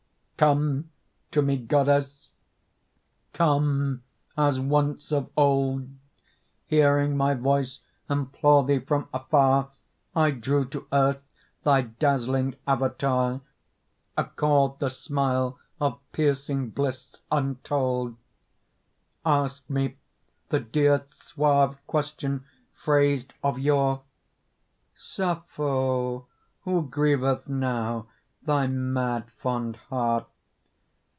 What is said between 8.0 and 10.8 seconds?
implore thee from afar, I drew